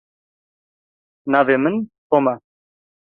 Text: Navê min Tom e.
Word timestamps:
Navê 1.31 1.57
min 1.63 1.75
Tom 2.09 2.25
e. 2.33 2.35